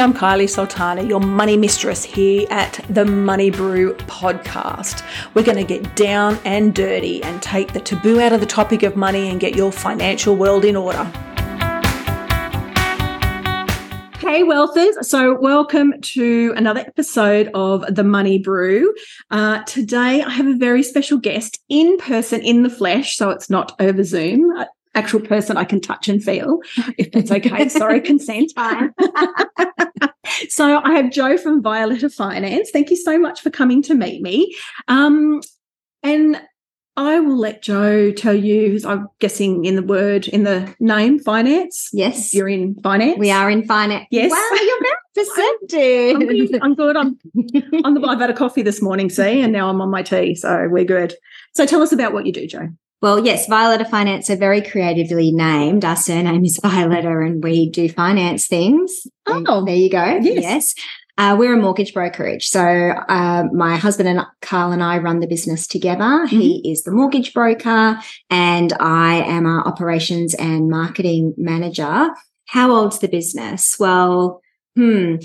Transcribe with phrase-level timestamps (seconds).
[0.00, 5.04] I'm Kylie Sultana, your money mistress here at the Money Brew podcast.
[5.34, 8.82] We're going to get down and dirty and take the taboo out of the topic
[8.82, 11.04] of money and get your financial world in order.
[14.20, 15.04] Hey, wealthers.
[15.04, 18.94] So, welcome to another episode of The Money Brew.
[19.30, 23.18] Uh, today, I have a very special guest in person, in the flesh.
[23.18, 24.50] So, it's not over Zoom
[24.94, 26.60] actual person I can touch and feel,
[26.98, 27.68] if that's okay.
[27.80, 28.52] Sorry, consent.
[30.48, 32.70] so I have Jo from Violeta Finance.
[32.70, 34.56] Thank you so much for coming to meet me.
[34.88, 35.40] Um,
[36.02, 36.40] and
[36.96, 41.88] I will let Jo tell you, I'm guessing in the word, in the name, finance.
[41.92, 42.34] Yes.
[42.34, 43.18] You're in finance.
[43.18, 44.06] We are in finance.
[44.10, 44.30] Yes.
[44.30, 46.14] Wow, you're very percentage.
[46.14, 46.62] I'm good.
[46.62, 46.96] I'm good.
[46.96, 50.02] I'm, I'm the, I've had a coffee this morning, see, and now I'm on my
[50.02, 50.34] tea.
[50.34, 51.14] So we're good.
[51.54, 52.68] So tell us about what you do, Jo.
[53.02, 55.84] Well, yes, Violeta Finance are very creatively named.
[55.84, 59.06] Our surname is Violeta and we do finance things.
[59.26, 60.18] Oh, there you go.
[60.20, 60.42] Yes.
[60.42, 60.74] yes.
[61.16, 62.48] Uh, we're a mortgage brokerage.
[62.48, 66.02] So uh, my husband and Carl and I run the business together.
[66.02, 66.38] Mm-hmm.
[66.38, 67.98] He is the mortgage broker
[68.30, 72.08] and I am our operations and marketing manager.
[72.46, 73.76] How old's the business?
[73.78, 74.40] Well,
[74.76, 75.16] hmm,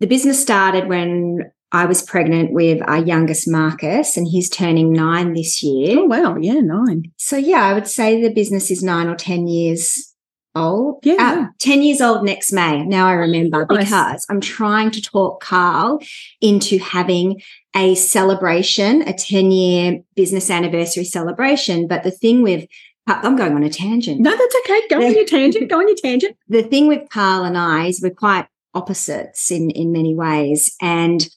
[0.00, 5.34] the business started when I was pregnant with our youngest Marcus, and he's turning nine
[5.34, 5.98] this year.
[5.98, 6.36] Oh, wow.
[6.36, 7.12] Yeah, nine.
[7.16, 10.14] So, yeah, I would say the business is nine or 10 years
[10.56, 11.00] old.
[11.02, 11.16] Yeah.
[11.18, 12.84] Uh, 10 years old next May.
[12.84, 13.84] Now I remember nice.
[13.84, 16.00] because I'm trying to talk Carl
[16.40, 17.42] into having
[17.76, 21.86] a celebration, a 10 year business anniversary celebration.
[21.86, 22.66] But the thing with
[23.08, 24.20] I'm going on a tangent.
[24.20, 24.80] No, that's okay.
[24.88, 25.70] Go on your tangent.
[25.70, 26.36] Go on your tangent.
[26.48, 31.28] The thing with Carl and I is we're quite opposites in in many ways, and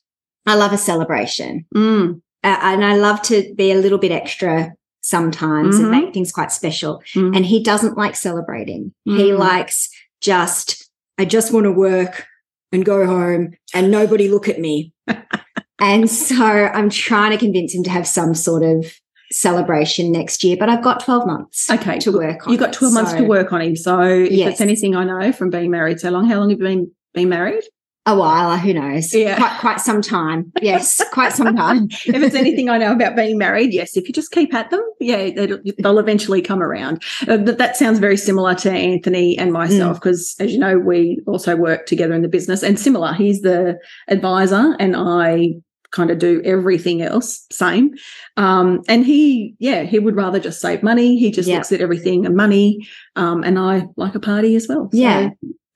[0.49, 1.65] I love a celebration.
[1.75, 2.21] Mm.
[2.43, 5.83] Uh, and I love to be a little bit extra sometimes mm-hmm.
[5.83, 7.03] and make things quite special.
[7.15, 7.35] Mm.
[7.35, 8.91] And he doesn't like celebrating.
[9.07, 9.17] Mm.
[9.17, 9.89] He likes
[10.21, 10.89] just,
[11.19, 12.25] I just want to work
[12.71, 14.91] and go home and nobody look at me.
[15.79, 18.91] and so I'm trying to convince him to have some sort of
[19.31, 22.51] celebration next year, but I've got 12 months okay, to work on.
[22.51, 23.17] You've got 12 it, months so.
[23.17, 23.75] to work on him.
[23.75, 24.53] So if yes.
[24.53, 27.29] it's anything I know from being married so long, how long have you been, been
[27.29, 27.63] married?
[28.05, 29.13] A while, who knows?
[29.13, 29.37] Yeah.
[29.37, 30.51] Quite, quite some time.
[30.61, 31.87] Yes, quite some time.
[32.05, 34.81] if it's anything I know about being married, yes, if you just keep at them,
[34.99, 37.03] yeah, they'll eventually come around.
[37.27, 40.45] Uh, but that sounds very similar to Anthony and myself because, mm.
[40.45, 43.13] as you know, we also work together in the business and similar.
[43.13, 43.77] He's the
[44.07, 45.55] advisor and I
[45.91, 47.91] kind of do everything else same
[48.37, 51.57] um, and he yeah he would rather just save money he just yep.
[51.57, 55.29] looks at everything and money um, and i like a party as well so yeah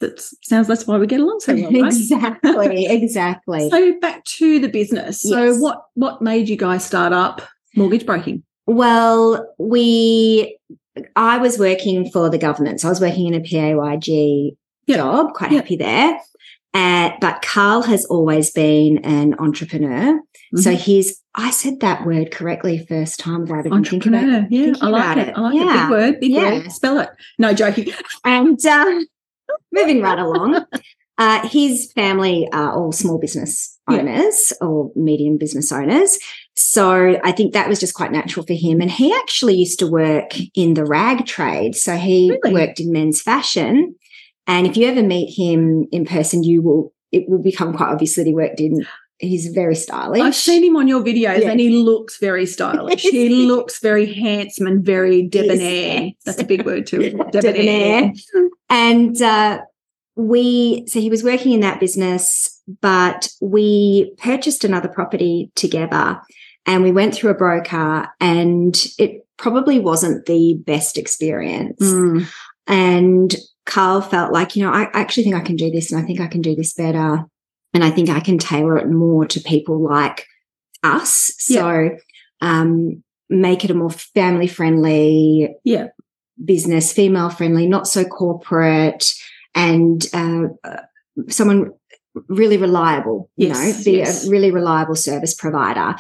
[0.03, 1.72] that sounds that's why we get along so well.
[1.72, 1.86] Right?
[1.86, 3.69] exactly, exactly.
[3.69, 5.22] So back to the business.
[5.22, 5.59] So yes.
[5.59, 7.41] what what made you guys start up
[7.75, 8.44] mortgage broking?
[8.66, 10.58] Well, we
[11.16, 12.81] I was working for the government.
[12.81, 14.56] So I was working in a PAYG
[14.88, 14.97] yep.
[14.97, 15.64] job, quite yep.
[15.64, 16.20] happy there.
[16.75, 20.14] Uh, but Carl has always been an entrepreneur.
[20.16, 20.58] Mm-hmm.
[20.58, 24.52] So he's, I said that word correctly first time even thinking about it.
[24.52, 25.28] Yeah, I like it.
[25.30, 25.38] it.
[25.38, 25.62] I like yeah.
[25.62, 25.81] it.
[25.81, 26.52] Big word, big yeah.
[26.52, 26.72] word.
[26.72, 27.09] Spell it.
[27.38, 27.90] No, joking.
[28.25, 29.02] And uh,
[29.72, 30.66] moving right along.
[31.18, 34.68] Uh, his family are all small business owners yeah.
[34.68, 36.18] or medium business owners.
[36.56, 38.81] So I think that was just quite natural for him.
[38.81, 41.75] And he actually used to work in the rag trade.
[41.75, 42.53] So he really?
[42.53, 43.96] worked in men's fashion.
[44.47, 48.16] And if you ever meet him in person, you will, it will become quite obvious
[48.16, 48.85] that he worked in
[49.20, 50.22] he's very stylish.
[50.22, 51.52] I've seen him on your videos yeah.
[51.52, 53.02] and he looks very stylish.
[53.02, 56.12] he looks very handsome and very debonair.
[56.25, 57.12] That's a big word too.
[57.31, 57.41] debonair.
[57.41, 58.14] debonair.
[58.73, 59.59] And uh,
[60.16, 66.19] we, so he was working in that business, but we purchased another property together
[66.66, 71.84] and we went through a broker and it probably wasn't the best experience.
[71.84, 72.25] Mm.
[72.66, 73.35] And
[73.67, 76.19] Carl felt like, you know, I actually think I can do this and I think
[76.19, 77.25] I can do this better.
[77.75, 80.25] And I think I can tailor it more to people like
[80.81, 81.35] us.
[81.38, 81.90] So, yeah.
[82.41, 85.90] um, make it a more family friendly yeah.
[86.43, 89.13] Business, female friendly, not so corporate,
[89.55, 90.47] and uh,
[91.29, 91.72] someone
[92.28, 94.28] really reliable, you yes, know, be yes.
[94.28, 95.95] a really reliable service provider.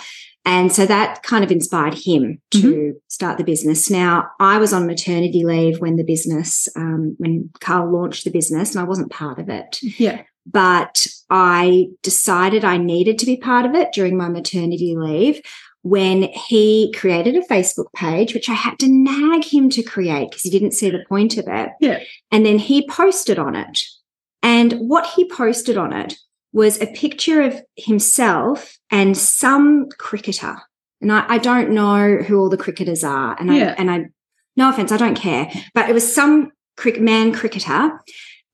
[0.45, 2.97] And so that kind of inspired him to mm-hmm.
[3.07, 3.89] start the business.
[3.89, 8.75] Now, I was on maternity leave when the business, um, when Carl launched the business,
[8.75, 9.79] and I wasn't part of it.
[9.81, 10.23] Yeah.
[10.45, 15.41] But I decided I needed to be part of it during my maternity leave
[15.83, 20.41] when he created a Facebook page, which I had to nag him to create because
[20.41, 21.69] he didn't see the point of it.
[21.79, 22.01] Yeah.
[22.31, 23.81] And then he posted on it.
[24.41, 26.15] And what he posted on it
[26.53, 30.55] was a picture of himself and some cricketer.
[31.01, 33.35] And I, I don't know who all the cricketers are.
[33.37, 33.75] And yeah.
[33.77, 34.05] I and I
[34.55, 35.51] no offense, I don't care.
[35.73, 37.99] But it was some crick, man cricketer.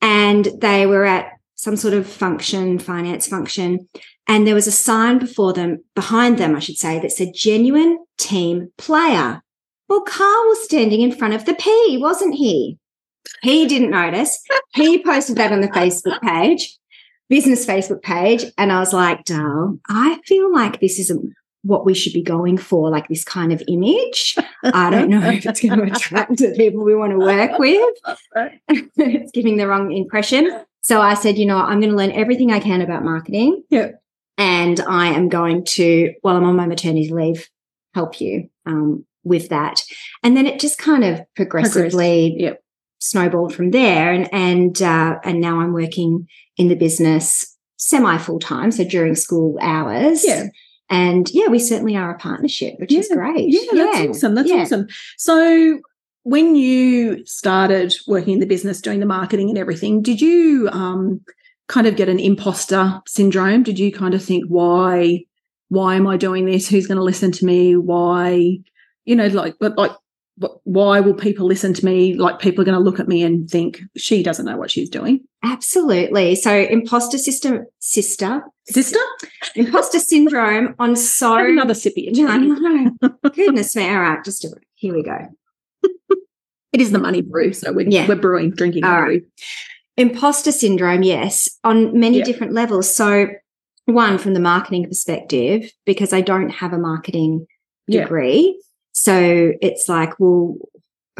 [0.00, 3.86] And they were at some sort of function, finance function,
[4.26, 7.98] and there was a sign before them, behind them, I should say, that said genuine
[8.16, 9.42] team player.
[9.86, 12.78] Well, Carl was standing in front of the P, wasn't he?
[13.42, 14.42] He didn't notice.
[14.74, 16.78] He posted that on the Facebook page,
[17.28, 18.44] business Facebook page.
[18.56, 22.56] And I was like, Dal, I feel like this isn't what we should be going
[22.56, 24.34] for, like this kind of image.
[24.62, 27.98] I don't know if it's going to attract the people we want to work with.
[28.96, 30.64] it's giving the wrong impression.
[30.82, 33.62] So I said, you know, I'm going to learn everything I can about marketing.
[33.70, 33.92] Yeah.
[34.38, 37.48] And I am going to, while I'm on my maternity leave,
[37.94, 39.82] help you um, with that.
[40.22, 42.62] And then it just kind of progressively Yep.
[43.00, 44.12] snowballed from there.
[44.12, 49.14] And and uh, and now I'm working in the business semi full time, so during
[49.14, 50.24] school hours.
[50.26, 50.46] Yeah.
[50.88, 53.16] And yeah, we certainly are a partnership, which is Yeah.
[53.16, 53.48] great.
[53.48, 54.34] Yeah, that's awesome.
[54.34, 54.62] That's yeah.
[54.62, 54.86] awesome.
[55.18, 55.80] So
[56.22, 61.20] when you started working in the business, doing the marketing and everything, did you um,
[61.68, 63.62] kind of get an imposter syndrome?
[63.62, 65.24] Did you kind of think, why,
[65.68, 66.68] why am I doing this?
[66.68, 67.76] Who's going to listen to me?
[67.76, 68.58] Why,
[69.04, 69.92] you know, like, but like,
[70.42, 72.14] wh- why will people listen to me?
[72.14, 74.90] Like, people are going to look at me and think she doesn't know what she's
[74.90, 75.20] doing.
[75.42, 76.34] Absolutely.
[76.34, 79.00] So imposter system sister Sister,
[79.56, 82.90] imposter syndrome on so another sip of your tea.
[83.34, 83.88] Goodness me.
[83.88, 85.18] All right, just a, here we go.
[86.72, 88.06] It is the money brew, so we're, Yeah.
[88.08, 88.84] we're brewing, drinking.
[88.84, 89.20] All right.
[89.22, 89.28] brew.
[89.96, 92.24] Imposter syndrome, yes, on many Yeah.
[92.24, 92.94] different levels.
[92.94, 93.26] So,
[93.86, 97.46] one from the marketing perspective, because I don't have a marketing
[97.88, 98.02] Yeah.
[98.02, 98.60] degree.
[98.92, 100.56] So it's like, well,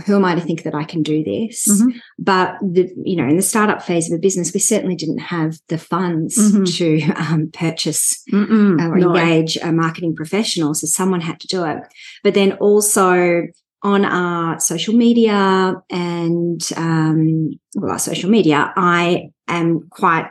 [0.06, 1.66] who am I to think that I can do this?
[1.68, 1.94] Mhm.
[2.18, 5.58] But the, you know, in the startup phase of a business, we certainly didn't have
[5.68, 6.76] the funds Mhm.
[6.78, 9.14] to um, purchase or no.
[9.16, 10.74] engage a marketing professional.
[10.74, 11.78] So someone had to do it.
[12.22, 13.42] But then also
[13.82, 20.30] on our social media and um, well, our social media, I am quite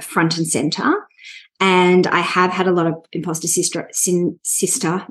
[0.00, 0.92] front and center.
[1.60, 5.06] And I have had a lot of imposter sister, sin, sister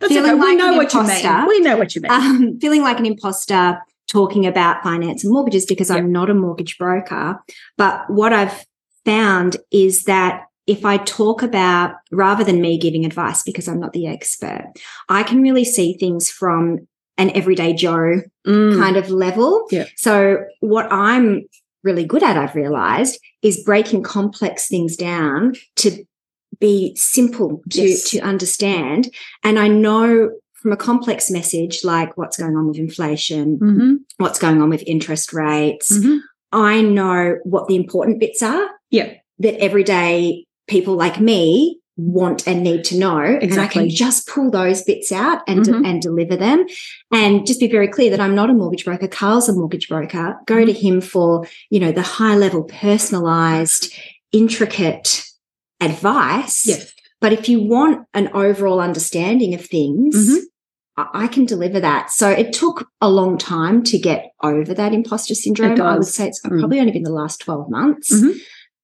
[0.00, 0.40] That's feeling okay.
[0.40, 1.46] We like know what you mean.
[1.46, 2.12] We know what you mean.
[2.12, 6.76] um, feeling like an imposter talking about finance and mortgages because I'm not a mortgage
[6.78, 7.40] broker.
[7.76, 8.64] But what I've
[9.04, 13.92] found is that if I talk about, rather than me giving advice because I'm not
[13.92, 14.72] the expert,
[15.08, 16.86] I can really see things from
[17.20, 18.78] an everyday Joe Mm.
[18.78, 19.66] kind of level.
[19.70, 19.84] Yeah.
[19.96, 21.42] So what I'm
[21.84, 26.04] really good at, I've realized, is breaking complex things down to
[26.58, 28.10] be simple to, Yes.
[28.10, 29.10] to understand.
[29.44, 33.96] And I know from a complex message like what's going on with inflation, Mhm.
[34.18, 36.20] what's going on with interest rates, Mhm.
[36.52, 39.12] I know what the important bits are Yeah.
[39.38, 43.18] that everyday people like me want and need to know.
[43.18, 45.86] And I can just pull those bits out and, Mhm.
[45.86, 46.66] and deliver them.
[47.12, 49.06] And just be very clear that I'm not a mortgage broker.
[49.08, 50.36] Carl's a mortgage broker.
[50.46, 50.66] Go Mm-hmm.
[50.66, 53.92] to him for, you know, the high level, personalized,
[54.32, 55.24] intricate
[55.80, 56.66] advice.
[56.66, 56.92] Yes.
[57.20, 60.38] But if you want an overall understanding of things, Mhm.
[60.96, 62.10] I I can deliver that.
[62.10, 65.80] So it took a long time to get over that imposter syndrome.
[65.80, 66.58] I would say it's Mm.
[66.60, 68.34] probably only been the last 12 months Mhm.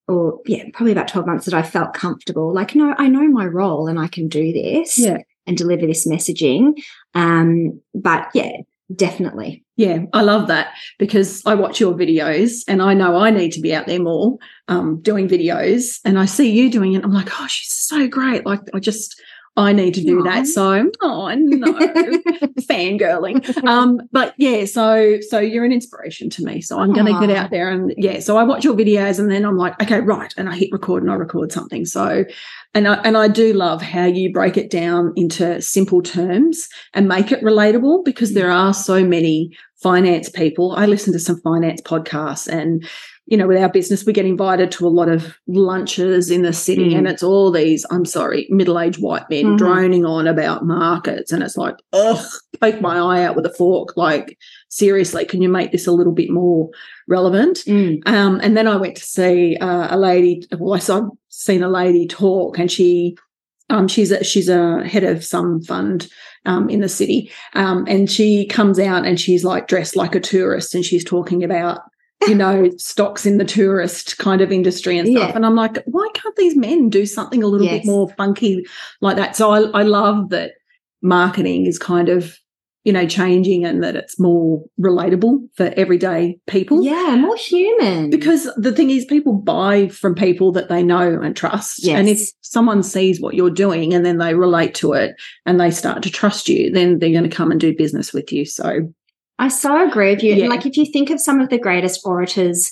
[0.09, 2.53] Or yeah, probably about 12 months that I felt comfortable.
[2.55, 5.19] Like, no, I know my role and I can do this Yeah.
[5.47, 6.75] and deliver this messaging.
[7.15, 8.53] Um, but yeah,
[8.95, 9.65] definitely.
[9.77, 10.69] Yeah, I love that
[10.99, 14.39] because I watch your videos and I know I need to be out there more
[14.69, 17.05] um, doing videos and I see you doing it.
[17.05, 18.47] I'm like, oh, she's so great.
[18.47, 19.21] Like, I just,
[19.57, 20.25] I need to do Aw.
[20.25, 20.47] that.
[20.47, 21.73] So, oh, no,
[22.61, 23.65] fangirling.
[23.67, 26.61] Um, but yeah, so, so you're an inspiration to me.
[26.61, 29.31] So I'm going to get out there and yeah, so I watch your videos and
[29.31, 30.33] then I'm like, okay, right.
[30.37, 31.87] And I hit record and I record something.
[31.87, 32.27] So,
[32.75, 37.09] and I, and I do love how you break it down into simple terms and
[37.09, 40.73] make it relatable because there are so many finance people.
[40.77, 42.87] I listen to some finance podcasts and
[43.29, 46.53] you know, with our business, we get invited to a lot of lunches in the
[46.53, 46.99] city, Mm.
[46.99, 49.59] and it's all these, I'm sorry, middle aged white men Mhm.
[49.59, 51.33] droning on about markets.
[51.33, 52.25] And it's like, ugh,
[52.61, 53.97] poke my eye out with a fork.
[53.97, 56.71] Like, seriously, can you make this a little bit more
[57.09, 57.65] relevant?
[57.67, 58.01] Mm.
[58.07, 60.43] Um, and then I went to see uh, a lady.
[60.59, 63.17] Well, I saw seen a lady talk, and she,
[63.71, 66.07] um, she's a, she's a head of some fund
[66.45, 70.21] um, in the city, um, and she comes out and she's like dressed like a
[70.21, 71.81] tourist, and she's talking about.
[72.27, 75.29] You know, stocks in the tourist kind of industry and stuff.
[75.29, 75.37] Yeah.
[75.37, 77.81] And I'm like, why can't these men do something a little Yes.
[77.83, 78.67] bit more funky
[79.01, 79.37] like that?
[79.37, 80.53] So I, I love that
[81.03, 82.37] marketing is kind of,
[82.85, 86.83] you know, changing and that it's more relatable for everyday people.
[86.83, 88.11] Yeah, more human.
[88.11, 91.87] Because the thing is, people buy from people that they know and trust.
[91.87, 95.71] And if someone sees what you're doing and then they relate to it and they
[95.71, 98.45] start to trust you, then they're going to come and do business with you.
[98.47, 98.93] So,
[99.39, 100.35] I so agree with you.
[100.35, 100.49] Yeah.
[100.49, 102.71] Like if you think of some of the greatest orators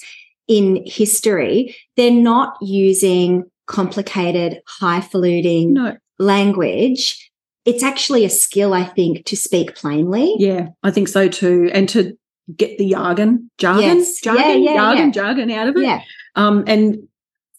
[0.49, 5.97] in history, they're not using complicated, highfalutin No.
[6.19, 7.31] language.
[7.65, 10.35] It's actually a skill, I think, to speak plainly.
[10.39, 11.71] Yeah, I think so too.
[11.73, 12.17] And to
[12.57, 14.21] get the jargon, jargon, Yes.
[14.21, 15.83] jargon, Yeah, yeah, jargon, jargon out of it.
[15.83, 16.03] Yeah.
[16.35, 16.99] Um, and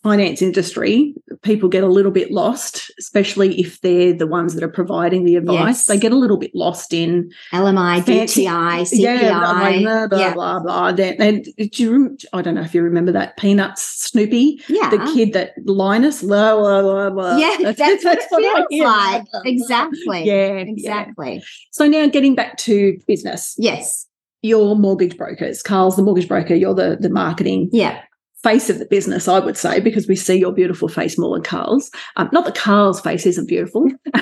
[0.06, 4.70] finance industry, people get a little bit lost, especially if they're the ones that are
[4.70, 5.58] providing the advice.
[5.80, 5.86] Yes.
[5.88, 9.00] They get a little bit lost in LMI, fancy- DTI, CPI.
[9.00, 10.34] Yeah, blah blah yeah.
[10.36, 10.92] blah blah.
[10.92, 14.92] Then- And do you, I don't know if you remember that Peanuts Snoopy, Yeah.
[14.92, 17.38] the kid that Linus, blah blah blah blah.
[17.38, 19.46] Yeah, that's, what it I feels like.
[19.46, 20.24] Exactly.
[20.26, 20.66] Yeah, yeah.
[20.68, 21.44] Exactly.
[21.72, 24.06] So now getting back to business, Yes.
[24.44, 25.64] your mortgage brokers.
[25.64, 26.54] Carl's the mortgage broker.
[26.54, 28.02] You're the the marketing Yeah.
[28.46, 31.42] Face of the business, I would say, because we see your beautiful face more than
[31.44, 31.90] Carl's.
[32.16, 33.90] Um, not that Carl's face isn't beautiful.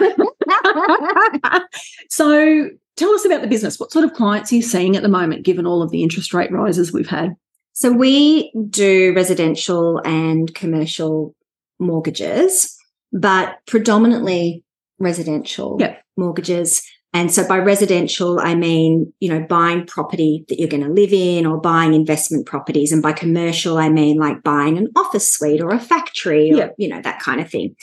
[2.10, 3.80] so tell us about the business.
[3.80, 6.34] What sort of clients are you seeing at the moment, given all of the interest
[6.34, 7.36] rate rises we've had?
[7.74, 11.36] So we do residential and commercial
[11.80, 12.78] mortgages,
[13.12, 14.64] but predominantly
[15.00, 16.02] residential Yep.
[16.16, 16.82] mortgages.
[17.14, 21.14] And so by residential, I mean, you know, buying property that you're going to live
[21.14, 22.92] in or buying investment properties.
[22.92, 26.76] And by commercial, I mean like buying an office suite or a factory or, Yep.
[26.80, 27.76] you know, that kind of thing.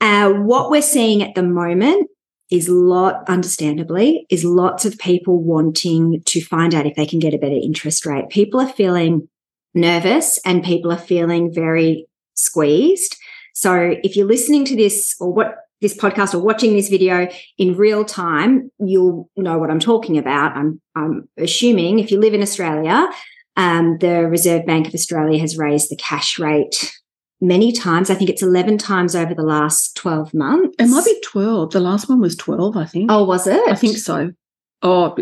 [0.00, 2.08] Uh, what we're seeing at the moment
[2.50, 7.32] is lot, understandably, is lots of people wanting to find out if they can get
[7.32, 8.28] a better interest rate.
[8.28, 9.28] People are feeling
[9.72, 13.16] nervous and people are feeling very squeezed.
[13.54, 17.76] So if you're listening to this or what this podcast or watching this video in
[17.76, 20.56] real time, you'll know what I'm talking about.
[20.56, 23.08] I'm, I'm assuming if you live in Australia,
[23.56, 26.94] um, the Reserve Bank of Australia has raised the cash rate
[27.40, 28.10] many times.
[28.10, 30.76] I think it's 11 times over the last 12 months.
[30.78, 31.70] It might be 12.
[31.72, 33.10] The last one was 12, I think.
[33.10, 33.60] Oh, was it?
[33.68, 34.32] I think so.
[34.82, 35.16] Oh,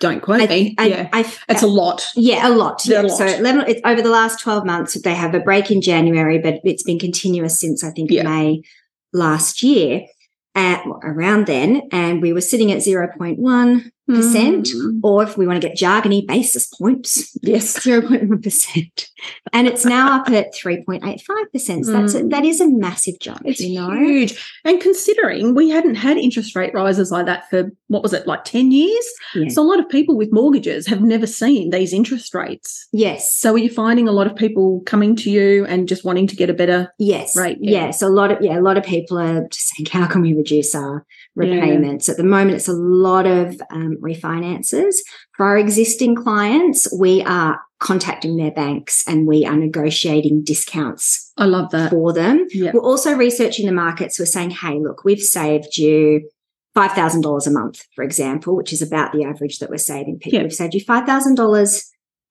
[0.00, 0.74] don't quote I, me.
[0.78, 1.08] I, yeah.
[1.12, 2.10] I, it's a lot.
[2.16, 2.86] Yeah, a lot.
[2.86, 3.18] Yeah, a lot.
[3.18, 6.60] So 11, it's over the last 12 months, they have a break in January, but
[6.64, 8.22] it's been continuous since I think Yeah.
[8.22, 8.62] May
[9.12, 10.06] last year
[10.54, 11.88] at around then.
[11.92, 15.00] And we were sitting at 0.1%, Mm.
[15.02, 17.78] or if we want to get jargony, basis points, Yes.
[17.84, 19.08] 0.1%.
[19.52, 21.84] And it's now up at 3.85%.
[21.84, 22.30] So that's a, Mm.
[22.30, 23.90] that is a massive jump, It's you know?
[23.92, 24.42] huge.
[24.64, 28.44] And considering we hadn't had interest rate rises like that for what was it, like
[28.44, 29.06] 10 years?
[29.34, 29.48] Yeah.
[29.48, 32.88] So a lot of people with mortgages have never seen these interest rates.
[32.92, 33.36] Yes.
[33.36, 36.36] So are you finding a lot of people coming to you and just wanting to
[36.36, 37.36] get a better Yes.
[37.36, 37.86] Right, yeah.
[37.86, 38.02] Yes.
[38.02, 40.74] A lot of yeah, a lot of people are just saying, how can we reduce
[40.74, 41.04] our
[41.36, 41.44] Yeah.
[41.54, 42.08] repayments?
[42.08, 44.96] At the moment, it's a lot of um, refinances.
[45.36, 51.44] For our existing clients, we are contacting their banks and we are negotiating discounts I
[51.44, 51.90] love that.
[51.90, 52.46] for them.
[52.50, 52.72] Yeah.
[52.74, 54.18] We're also researching the markets.
[54.18, 56.28] We're saying, hey, look, we've saved you
[56.76, 60.42] $5,000 a month, for example, which is about the average that we're saving people.
[60.42, 61.84] We've saved you $5,000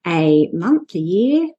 [0.05, 1.49] a month, a year,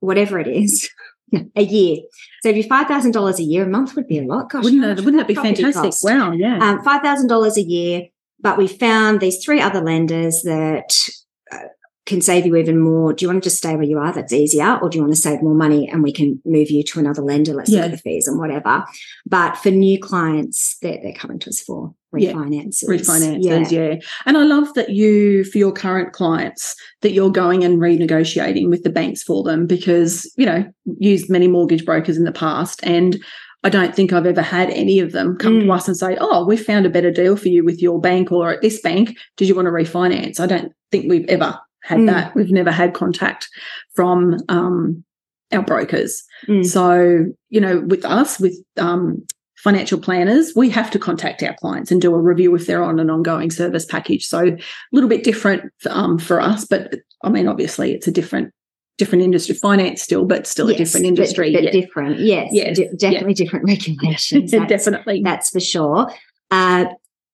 [0.00, 0.88] whatever it is,
[1.56, 1.98] a year.
[2.42, 4.50] So if you $5,000 a year, a month would be a lot.
[4.50, 5.74] Gosh, wouldn't that, wouldn't that be fantastic?
[5.74, 6.04] cost?
[6.04, 6.58] Wow, yeah.
[6.58, 8.02] Um, $5,000 a year,
[8.40, 11.08] but we found these three other lenders that
[11.52, 11.58] uh,
[12.06, 13.12] can save you even more.
[13.12, 14.12] Do you want to just stay where you are?
[14.12, 14.78] That's easier.
[14.80, 17.22] Or do you want to save more money and we can move you to another
[17.22, 17.52] lender?
[17.52, 18.84] Let's look at the fees and whatever.
[19.26, 22.32] But for new clients, they're, they're coming to us for Yeah.
[22.32, 22.84] refinances.
[22.88, 23.96] refinances, yeah.
[24.24, 28.84] And I love that you, for your current clients, that you're going and renegotiating with
[28.84, 30.64] the banks for them because, you know,
[30.98, 33.18] used many mortgage brokers in the past and
[33.64, 35.74] I don't think I've ever had any of them come to Mm.
[35.74, 38.52] us and say, Oh, we found a better deal for you with your bank or
[38.52, 39.16] at this bank.
[39.36, 40.38] Did you want to refinance?
[40.38, 42.06] I don't think we've ever had Mm.
[42.06, 42.34] that.
[42.36, 43.48] We've never had contact
[43.94, 45.04] from um,
[45.52, 46.22] our brokers.
[46.46, 46.64] Mm.
[46.64, 49.24] So, you know, with us, with um,
[49.56, 53.00] financial planners, we have to contact our clients and do a review if they're on
[53.00, 54.24] an ongoing service package.
[54.26, 54.56] So, a
[54.92, 58.52] little bit different um, for us, but I mean, obviously, it's a different
[58.98, 61.52] different industry, finance still, but still a different industry.
[61.52, 61.70] But, yeah.
[61.70, 62.18] different.
[62.20, 62.50] Yes.
[62.52, 64.50] Yeah, de- definitely different regulations.
[64.50, 65.22] That's, definitely.
[65.24, 66.10] that's for sure.
[66.50, 66.86] Uh,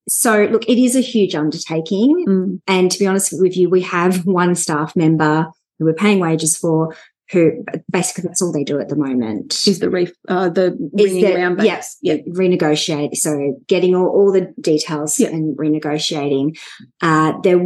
[0.06, 2.24] so, look, it is a huge undertaking.
[2.28, 5.46] Mm, And to be honest with you, we have one staff member
[5.78, 6.94] who we're paying wages for
[7.32, 9.66] who basically that's all they do at the moment.
[9.66, 11.96] is the reef uh, the Is ringing around yeah, banks?
[12.02, 13.16] Yeah, renegotiate.
[13.16, 15.28] So getting all, all the details Yeah.
[15.28, 16.58] and renegotiating.
[17.00, 17.58] Uh, there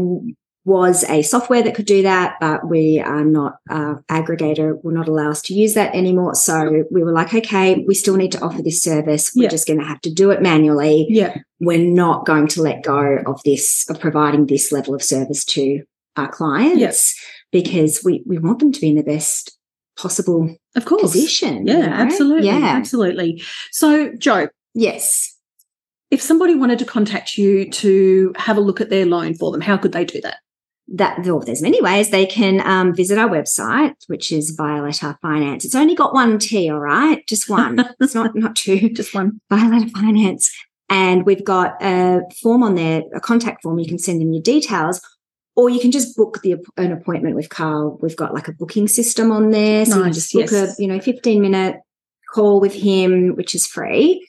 [0.68, 4.82] was a software that could do that, but we are not uh, aggregator.
[4.84, 6.34] Will not allow us to use that anymore.
[6.34, 9.32] So we were like, okay, we still need to offer this service.
[9.34, 9.48] We're Yeah.
[9.48, 11.06] just going to have to do it manually.
[11.08, 15.44] yeah, We're not going to let go of this of providing this level of service
[15.56, 15.82] to
[16.16, 17.18] our clients
[17.50, 19.56] because we we want them to be in the best
[19.96, 21.02] possible of course.
[21.02, 21.66] position.
[21.66, 21.92] Yeah, you know?
[21.92, 22.58] absolutely, Yeah.
[22.80, 23.42] absolutely.
[23.72, 25.34] So, Jo, Yes.
[26.10, 29.60] if somebody wanted to contact you to have a look at their loan for them,
[29.60, 30.36] how could they do that?
[30.94, 35.66] That well, there's many ways they can um, visit our website, which is Violeta Finance.
[35.66, 37.84] It's only got one T, all right, just one.
[38.00, 39.40] it's not not two, just one.
[39.50, 40.50] Violeta Finance,
[40.88, 43.78] and we've got a form on there, a contact form.
[43.78, 45.02] You can send them your details,
[45.56, 47.98] or you can just book the an appointment with Carl.
[48.00, 50.78] We've got like a booking system on there, so nice, you just book yes.
[50.78, 51.76] a you know 15 minute
[52.32, 54.26] call with him, which is free.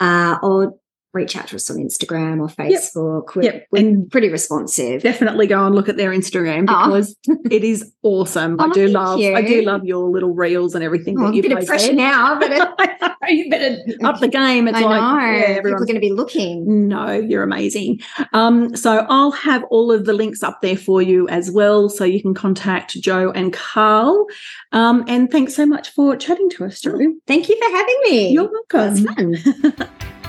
[0.00, 0.74] Uh, or
[1.12, 3.26] reach out to us on Instagram or Facebook.
[3.26, 3.36] Yep.
[3.36, 3.66] We're, yep.
[3.70, 5.02] we're and pretty responsive.
[5.02, 6.86] Definitely go and look at their Instagram oh.
[6.86, 7.36] because oh.
[7.50, 8.56] it is awesome.
[8.58, 9.34] oh, I do love you.
[9.34, 12.38] I do love your little reels and everything oh, that you bit of pressure now,
[12.40, 14.68] but you better up the game.
[14.68, 15.38] It's I like know.
[15.38, 16.88] Yeah, everyone's going to be looking.
[16.88, 18.00] No, you're amazing.
[18.32, 22.04] Um, so I'll have all of the links up there for you as well, so
[22.04, 24.26] you can contact Jo and Carl.
[24.72, 26.98] Um, and thanks so much for chatting to us, Jo.
[27.26, 28.28] Thank you for having me.
[28.30, 29.04] You're welcome.
[29.04, 30.18] fun.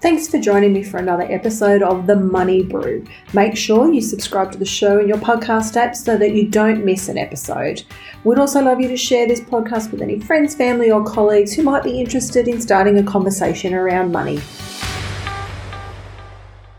[0.00, 3.04] Thanks for joining me for another episode of The Money Brew.
[3.34, 6.86] Make sure you subscribe to the show in your podcast app so that you don't
[6.86, 7.82] miss an episode.
[8.24, 11.64] We'd also love you to share this podcast with any friends, family, or colleagues who
[11.64, 14.40] might be interested in starting a conversation around money.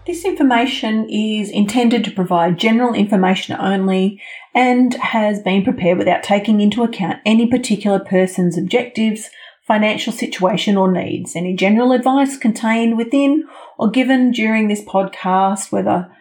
[0.07, 4.19] This information is intended to provide general information only
[4.55, 9.29] and has been prepared without taking into account any particular person's objectives
[9.71, 11.33] financial situation or needs.
[11.33, 13.45] Any general advice contained within
[13.77, 16.11] or given during this podcast, whether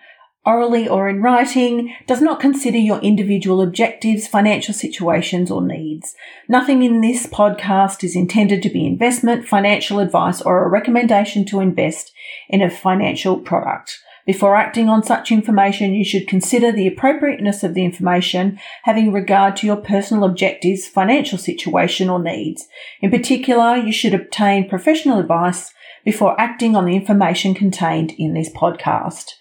[0.46, 6.14] orally or in writing, does not consider your individual objectives, financial situations, or needs.
[6.48, 11.58] Nothing in this podcast is intended to be investment, financial advice, or a recommendation to
[11.58, 12.12] invest
[12.48, 13.98] in a financial product.
[14.26, 19.56] Before acting on such information, you should consider the appropriateness of the information having regard
[19.56, 22.68] to your personal objectives, financial situation, or needs.
[23.00, 25.72] In particular, you should obtain professional advice
[26.04, 29.32] before acting on the information contained in this podcast.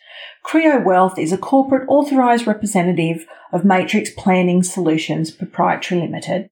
[0.46, 6.48] Creo Wealth is a corporate authorised representative of Matrix Planning Solutions Proprietary Limited.